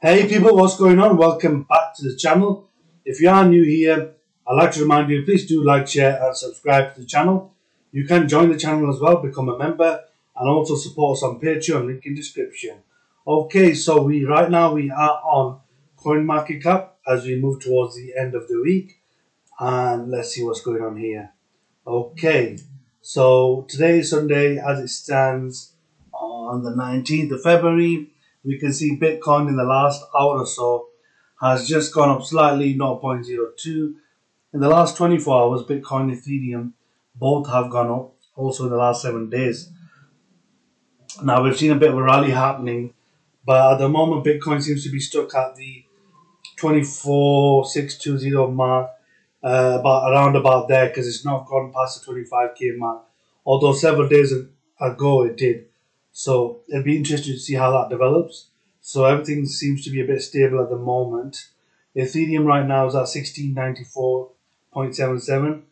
Hey 0.00 0.28
people, 0.28 0.54
what's 0.54 0.76
going 0.76 1.00
on? 1.00 1.16
Welcome 1.16 1.64
back 1.64 1.92
to 1.96 2.08
the 2.08 2.14
channel. 2.14 2.68
If 3.04 3.20
you 3.20 3.30
are 3.30 3.44
new 3.44 3.64
here, 3.64 4.12
I'd 4.46 4.54
like 4.54 4.70
to 4.74 4.82
remind 4.82 5.10
you, 5.10 5.24
please 5.24 5.44
do 5.44 5.64
like, 5.64 5.88
share 5.88 6.24
and 6.24 6.36
subscribe 6.36 6.94
to 6.94 7.00
the 7.00 7.06
channel. 7.06 7.52
You 7.90 8.06
can 8.06 8.28
join 8.28 8.48
the 8.48 8.56
channel 8.56 8.94
as 8.94 9.00
well, 9.00 9.16
become 9.16 9.48
a 9.48 9.58
member 9.58 10.04
and 10.36 10.48
also 10.48 10.76
support 10.76 11.16
us 11.16 11.24
on 11.24 11.40
Patreon, 11.40 11.86
link 11.86 12.06
in 12.06 12.14
description. 12.14 12.76
Okay, 13.26 13.74
so 13.74 14.00
we 14.00 14.24
right 14.24 14.48
now 14.48 14.72
we 14.72 14.88
are 14.88 15.20
on 15.24 15.58
CoinMarketCap 15.98 16.90
as 17.04 17.24
we 17.24 17.34
move 17.34 17.60
towards 17.60 17.96
the 17.96 18.14
end 18.16 18.36
of 18.36 18.46
the 18.46 18.60
week. 18.62 19.00
And 19.58 20.12
let's 20.12 20.30
see 20.30 20.44
what's 20.44 20.60
going 20.60 20.80
on 20.80 20.96
here. 20.96 21.32
Okay, 21.84 22.56
so 23.00 23.66
today 23.68 23.98
is 23.98 24.10
Sunday 24.10 24.58
as 24.58 24.78
it 24.78 24.90
stands 24.90 25.72
on 26.12 26.62
the 26.62 26.70
19th 26.70 27.32
of 27.32 27.42
February 27.42 28.12
we 28.48 28.58
can 28.58 28.72
see 28.72 28.98
Bitcoin 28.98 29.46
in 29.46 29.56
the 29.56 29.64
last 29.64 30.02
hour 30.18 30.38
or 30.38 30.46
so 30.46 30.88
has 31.38 31.68
just 31.68 31.92
gone 31.92 32.08
up 32.08 32.24
slightly 32.24 32.74
0.02. 32.74 33.94
In 34.54 34.60
the 34.60 34.70
last 34.70 34.96
24 34.96 35.42
hours, 35.42 35.62
Bitcoin 35.64 36.10
and 36.10 36.12
Ethereum 36.12 36.72
both 37.14 37.46
have 37.50 37.68
gone 37.70 37.90
up 37.90 38.14
also 38.34 38.64
in 38.64 38.70
the 38.70 38.76
last 38.78 39.02
seven 39.02 39.28
days. 39.28 39.70
Now 41.22 41.42
we've 41.42 41.58
seen 41.58 41.72
a 41.72 41.76
bit 41.76 41.90
of 41.90 41.98
a 41.98 42.02
rally 42.02 42.30
happening, 42.30 42.94
but 43.44 43.74
at 43.74 43.78
the 43.80 43.88
moment 43.90 44.24
Bitcoin 44.24 44.62
seems 44.62 44.82
to 44.84 44.90
be 44.90 45.00
stuck 45.00 45.34
at 45.34 45.54
the 45.56 45.84
24620 46.56 48.54
mark, 48.54 48.90
uh, 49.44 49.76
about 49.80 50.10
around 50.10 50.36
about 50.36 50.68
there 50.68 50.88
because 50.88 51.06
it's 51.06 51.24
not 51.24 51.46
gone 51.46 51.70
past 51.70 52.02
the 52.06 52.10
25k 52.10 52.78
mark. 52.78 53.02
Although 53.44 53.74
several 53.74 54.08
days 54.08 54.32
ago 54.80 55.24
it 55.24 55.36
did. 55.36 55.66
So 56.18 56.62
it'll 56.68 56.82
be 56.82 56.96
interesting 56.96 57.34
to 57.34 57.38
see 57.38 57.54
how 57.54 57.70
that 57.70 57.90
develops. 57.90 58.48
So 58.80 59.04
everything 59.04 59.46
seems 59.46 59.84
to 59.84 59.90
be 59.90 60.00
a 60.00 60.04
bit 60.04 60.20
stable 60.20 60.60
at 60.60 60.68
the 60.68 60.76
moment. 60.76 61.46
Ethereum 61.94 62.44
right 62.44 62.66
now 62.66 62.88
is 62.88 62.96
at 62.96 63.04
1694.77. 63.04 65.62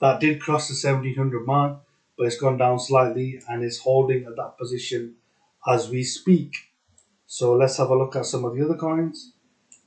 That 0.00 0.20
did 0.20 0.40
cross 0.40 0.68
the 0.68 0.74
1700 0.74 1.44
mark, 1.44 1.80
but 2.16 2.28
it's 2.28 2.38
gone 2.38 2.56
down 2.56 2.78
slightly 2.78 3.40
and 3.48 3.64
is 3.64 3.80
holding 3.80 4.24
at 4.26 4.36
that 4.36 4.56
position 4.56 5.16
as 5.66 5.90
we 5.90 6.04
speak. 6.04 6.54
So 7.26 7.56
let's 7.56 7.78
have 7.78 7.90
a 7.90 7.98
look 7.98 8.14
at 8.14 8.26
some 8.26 8.44
of 8.44 8.54
the 8.54 8.64
other 8.64 8.76
coins. 8.76 9.32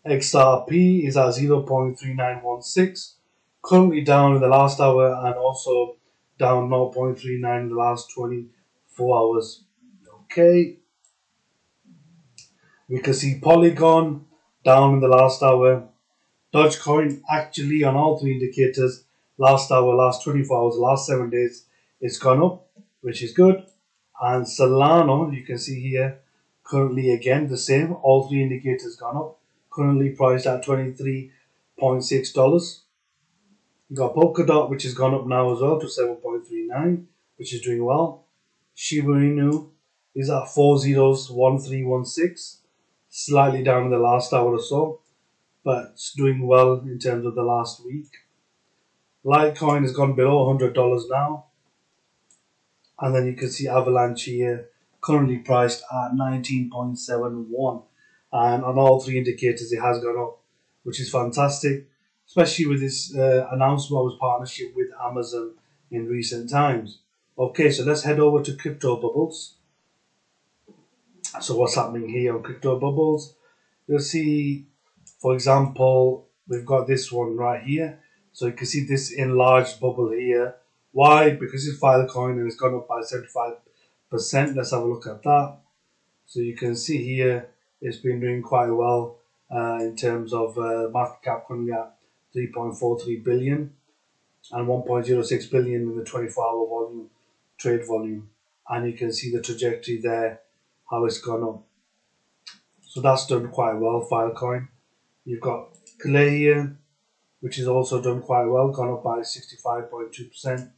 XRP 0.06 1.08
is 1.08 1.16
at 1.16 1.28
0.3916, 1.28 3.14
currently 3.62 4.02
down 4.02 4.36
in 4.36 4.42
the 4.42 4.50
last 4.50 4.82
hour 4.82 5.14
and 5.26 5.36
also 5.36 5.96
down 6.38 6.68
0.39 6.68 7.62
in 7.62 7.70
the 7.70 7.76
last 7.76 8.12
24 8.14 9.18
hours. 9.18 9.64
Okay. 10.32 10.78
We 12.88 13.00
can 13.00 13.16
see 13.16 13.40
Polygon 13.40 14.26
down 14.64 14.94
in 14.94 15.00
the 15.00 15.08
last 15.08 15.42
hour. 15.42 15.88
Dogecoin 16.54 17.24
actually 17.28 17.84
on 17.84 17.96
all 17.96 18.20
three 18.20 18.34
indicators, 18.34 19.06
last 19.40 19.72
hour, 19.72 19.96
last 19.96 20.24
24 20.24 20.56
hours, 20.56 20.76
last 20.76 21.08
seven 21.08 21.32
days, 21.32 21.66
it's 22.00 22.20
gone 22.20 22.44
up, 22.44 22.68
which 23.02 23.24
is 23.24 23.34
good. 23.34 23.66
And 24.22 24.46
Solana, 24.46 25.36
you 25.36 25.44
can 25.44 25.58
see 25.58 25.80
here, 25.80 26.20
currently 26.64 27.12
again 27.12 27.48
the 27.48 27.58
same. 27.58 27.94
All 27.94 28.28
three 28.28 28.44
indicators 28.44 28.98
gone 28.98 29.18
up. 29.18 29.40
Currently 29.72 30.12
priced 30.12 30.46
at 30.46 30.64
$23.6. 30.64 32.80
You 33.90 33.96
got 33.96 34.14
Polkadot, 34.14 34.70
which 34.70 34.84
has 34.84 34.94
gone 34.94 35.16
up 35.16 35.26
now 35.26 35.52
as 35.54 35.62
well 35.62 35.80
to 35.80 35.88
7.39, 35.88 37.06
which 37.38 37.52
is 37.52 37.62
doing 37.62 37.84
well. 37.84 38.28
Shiba 38.76 39.08
Inu 39.08 39.72
is 40.16 40.30
at 40.30 40.48
four 40.48 40.78
zeros 40.78 41.30
one 41.30 41.60
three 41.60 41.84
one 41.84 42.06
six, 42.06 42.62
slightly 43.10 43.64
down 43.64 43.86
in 43.86 43.92
the 43.92 43.98
last 43.98 44.34
hour 44.34 44.54
or 44.54 44.62
so, 44.62 45.02
but 45.64 45.92
it's 45.94 46.14
doing 46.14 46.48
well 46.48 46.74
in 46.80 47.00
terms 47.00 47.26
of 47.26 47.36
the 47.36 47.44
last 47.44 47.86
week. 47.86 48.08
Litecoin 49.24 49.82
has 49.82 49.94
gone 49.94 50.16
below 50.16 50.48
hundred 50.48 50.74
dollars 50.74 51.06
now, 51.10 51.46
and 53.00 53.14
then 53.14 53.26
you 53.28 53.34
can 53.34 53.50
see 53.50 53.68
Avalanche 53.68 54.24
here 54.24 54.70
currently 55.02 55.38
priced 55.38 55.84
at 55.92 56.16
nineteen 56.16 56.70
point 56.70 56.98
seven 57.00 57.46
one, 57.50 57.82
and 58.32 58.64
on 58.64 58.78
all 58.78 59.00
three 59.00 59.18
indicators 59.18 59.72
it 59.72 59.82
has 59.82 60.00
gone 60.00 60.18
up, 60.18 60.42
which 60.84 61.00
is 61.00 61.12
fantastic, 61.12 61.88
especially 62.28 62.66
with 62.66 62.80
this 62.80 63.16
uh, 63.16 63.48
announcement 63.52 64.02
of 64.02 64.12
his 64.12 64.20
partnership 64.20 64.74
with 64.76 64.88
Amazon 65.04 65.54
in 65.92 66.08
recent 66.08 66.50
times. 66.50 67.00
Okay, 67.38 67.72
so 67.72 67.84
let's 67.84 68.04
head 68.04 68.20
over 68.20 68.44
to 68.44 68.56
crypto 68.56 68.96
bubbles. 68.96 69.56
So 71.42 71.56
what's 71.58 71.76
happening 71.76 72.10
here 72.10 72.36
on 72.36 72.44
crypto 72.44 72.80
bubbles? 72.80 73.36
You'll 73.88 74.00
see, 74.00 74.66
for 75.20 75.34
example, 75.36 76.28
we've 76.48 76.66
got 76.66 76.88
this 76.88 77.12
one 77.12 77.38
right 77.38 77.62
here. 77.62 78.00
So 78.34 78.48
you 78.48 78.54
can 78.54 78.66
see 78.66 78.86
this 78.86 79.12
enlarged 79.12 79.80
bubble 79.80 80.12
here. 80.12 80.56
Why? 80.92 81.32
Because 81.32 81.68
it's 81.68 81.80
Filecoin 81.80 82.40
and 82.40 82.48
it's 82.48 82.56
gone 82.56 82.76
up 82.76 82.88
by 82.88 83.02
75%. 83.02 84.56
Let's 84.56 84.72
have 84.72 84.82
a 84.82 84.86
look 84.86 85.06
at 85.06 85.22
that. 85.24 85.58
So 86.26 86.40
you 86.40 86.56
can 86.56 86.76
see 86.76 87.04
here 87.04 87.50
it's 87.80 87.98
been 87.98 88.20
doing 88.20 88.42
quite 88.42 88.70
well 88.70 89.20
uh, 89.54 89.78
in 89.82 89.96
terms 89.96 90.34
of 90.34 90.58
uh, 90.58 90.90
market 90.92 91.24
cap 91.24 91.48
coming 91.48 91.74
at 91.74 91.96
3.43 92.36 93.24
billion 93.24 93.74
and 94.52 94.68
1.06 94.68 95.52
billion 95.52 95.82
in 95.82 95.98
the 95.98 96.04
24 96.04 96.44
hour 96.44 96.68
volume 96.68 97.10
trade 97.58 97.86
volume. 97.88 98.30
And 98.68 98.88
you 98.88 98.98
can 98.98 99.14
see 99.14 99.32
the 99.32 99.42
trajectory 99.42 99.98
there 99.98 100.42
how 100.90 101.06
it's 101.06 101.20
gone 101.20 101.44
up. 101.44 101.64
So 102.82 103.02
that's 103.02 103.28
done 103.28 103.50
quite 103.50 103.76
well, 103.76 104.08
Filecoin. 104.10 104.68
You've 105.26 105.42
got 105.42 105.78
Galea, 106.04 106.76
which 107.40 107.60
is 107.60 107.68
also 107.68 108.02
done 108.02 108.22
quite 108.22 108.46
well, 108.46 108.70
gone 108.70 108.92
up 108.92 109.04
by 109.04 109.20
65.2%. 109.20 110.72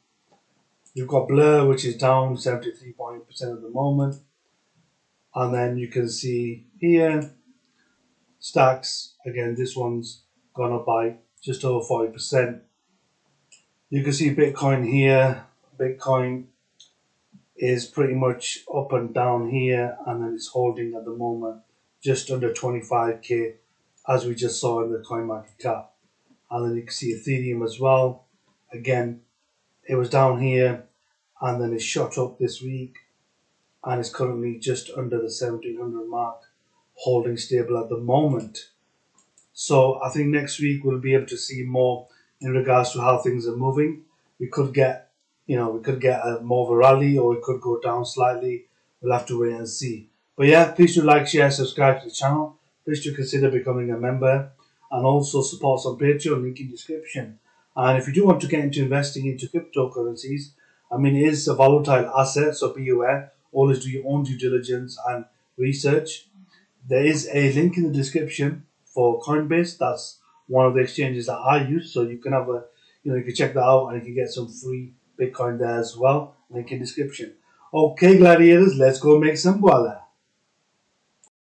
You've 0.93 1.07
got 1.07 1.27
Blur, 1.27 1.65
which 1.65 1.85
is 1.85 1.95
down 1.95 2.35
73% 2.35 2.95
at 3.41 3.61
the 3.61 3.69
moment. 3.69 4.21
And 5.33 5.53
then 5.53 5.77
you 5.77 5.87
can 5.87 6.09
see 6.09 6.67
here, 6.79 7.31
Stacks, 8.39 9.15
again, 9.25 9.55
this 9.55 9.75
one's 9.75 10.23
gone 10.53 10.73
up 10.73 10.85
by 10.85 11.15
just 11.41 11.63
over 11.63 11.85
40%. 11.85 12.61
You 13.89 14.03
can 14.03 14.11
see 14.11 14.35
Bitcoin 14.35 14.85
here, 14.89 15.45
Bitcoin 15.79 16.47
is 17.61 17.85
pretty 17.85 18.15
much 18.15 18.65
up 18.75 18.91
and 18.91 19.13
down 19.13 19.47
here 19.47 19.95
and 20.07 20.23
then 20.23 20.33
it's 20.33 20.47
holding 20.47 20.95
at 20.95 21.05
the 21.05 21.11
moment 21.11 21.61
just 22.03 22.31
under 22.31 22.51
25k 22.51 23.53
as 24.09 24.25
we 24.25 24.33
just 24.33 24.59
saw 24.59 24.83
in 24.83 24.91
the 24.91 24.97
coin 24.97 25.27
market 25.27 25.55
cap. 25.59 25.93
And 26.49 26.65
then 26.65 26.75
you 26.75 26.81
can 26.81 26.91
see 26.91 27.13
ethereum 27.13 27.63
as 27.63 27.79
well. 27.79 28.25
Again 28.73 29.21
it 29.87 29.95
was 29.95 30.09
down 30.09 30.41
here 30.41 30.85
and 31.39 31.61
then 31.61 31.73
it 31.73 31.83
shot 31.83 32.17
up 32.17 32.39
this 32.39 32.63
week 32.63 32.95
and 33.83 33.99
it's 33.99 34.09
currently 34.09 34.57
just 34.57 34.89
under 34.97 35.17
the 35.17 35.23
1700 35.23 36.07
mark 36.07 36.41
holding 36.95 37.37
stable 37.37 37.77
at 37.77 37.89
the 37.89 37.97
moment. 37.97 38.71
So 39.53 40.01
i 40.03 40.09
think 40.09 40.29
next 40.29 40.59
week 40.59 40.83
we'll 40.83 40.99
be 40.99 41.13
able 41.13 41.27
to 41.27 41.37
see 41.37 41.61
more 41.61 42.07
in 42.39 42.53
regards 42.53 42.93
to 42.93 43.01
how 43.01 43.19
things 43.19 43.47
are 43.47 43.55
moving. 43.55 44.01
We 44.39 44.47
could 44.47 44.73
get 44.73 45.10
you 45.51 45.57
know, 45.57 45.69
we 45.69 45.81
could 45.83 45.99
get 45.99 46.25
a 46.25 46.39
more 46.39 46.65
of 46.65 46.71
a 46.71 46.77
rally 46.77 47.17
or 47.17 47.35
it 47.35 47.41
could 47.41 47.59
go 47.59 47.77
down 47.81 48.05
slightly. 48.05 48.67
We'll 49.01 49.11
have 49.11 49.25
to 49.25 49.41
wait 49.41 49.51
and 49.51 49.67
see. 49.67 50.07
But 50.37 50.47
yeah, 50.47 50.71
please 50.71 50.95
do 50.95 51.01
like, 51.01 51.27
share, 51.27 51.51
subscribe 51.51 51.99
to 51.99 52.07
the 52.07 52.15
channel. 52.15 52.55
Please 52.85 53.03
do 53.03 53.13
consider 53.13 53.51
becoming 53.51 53.91
a 53.91 53.97
member 53.97 54.49
and 54.89 55.05
also 55.05 55.41
support 55.41 55.79
us 55.79 55.85
on 55.85 55.99
Patreon, 55.99 56.41
link 56.41 56.61
in 56.61 56.69
description. 56.69 57.37
And 57.75 57.97
if 57.99 58.07
you 58.07 58.13
do 58.13 58.25
want 58.25 58.39
to 58.43 58.47
get 58.47 58.63
into 58.63 58.81
investing 58.81 59.25
into 59.25 59.47
cryptocurrencies, 59.47 60.51
I 60.89 60.95
mean, 60.95 61.17
it 61.17 61.23
is 61.23 61.49
a 61.49 61.53
volatile 61.53 62.09
asset, 62.17 62.55
so 62.55 62.71
be 62.71 62.87
aware. 62.87 63.33
Always 63.51 63.83
do 63.83 63.89
your 63.89 64.07
own 64.07 64.23
due 64.23 64.37
diligence 64.37 64.97
and 65.09 65.25
research. 65.57 66.27
There 66.87 67.03
is 67.03 67.27
a 67.33 67.51
link 67.51 67.75
in 67.75 67.83
the 67.83 67.97
description 68.01 68.63
for 68.85 69.19
Coinbase. 69.19 69.77
That's 69.77 70.19
one 70.47 70.65
of 70.67 70.75
the 70.75 70.79
exchanges 70.79 71.25
that 71.25 71.39
I 71.39 71.67
use, 71.67 71.91
so 71.91 72.03
you 72.03 72.19
can 72.19 72.31
have 72.31 72.47
a, 72.47 72.63
you 73.03 73.11
know, 73.11 73.17
you 73.17 73.25
can 73.25 73.35
check 73.35 73.53
that 73.55 73.63
out 73.63 73.87
and 73.87 73.97
you 73.97 74.05
can 74.05 74.15
get 74.15 74.29
some 74.29 74.47
free 74.47 74.93
Bitcoin 75.21 75.59
there 75.59 75.79
as 75.79 75.95
well. 75.95 76.35
Link 76.49 76.71
in 76.71 76.79
description. 76.79 77.33
Okay, 77.73 78.17
gladiators, 78.17 78.75
let's 78.75 78.99
go 78.99 79.19
make 79.19 79.37
some 79.37 79.61
voila. 79.61 79.99